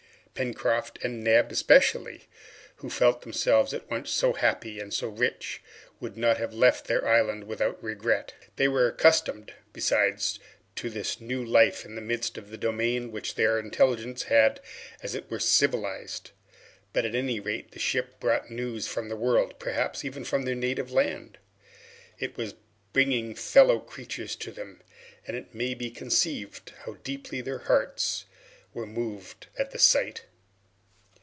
[0.33, 2.27] Pencroft and Neb, especially,
[2.77, 5.61] who felt themselves at once so happy and so rich,
[5.99, 8.33] would not have left their island without regret.
[8.55, 10.39] They were accustomed, besides,
[10.77, 14.59] to this new life in the midst of the domain which their intelligence had
[15.03, 16.31] as it were civilized.
[16.91, 20.55] But at any rate this ship brought news from the world, perhaps even from their
[20.55, 21.37] native land.
[22.17, 22.55] It was
[22.93, 24.81] bringing fellow creatures to them,
[25.27, 28.25] and it may be conceived how deeply their hearts
[28.73, 30.23] were moved at the sight!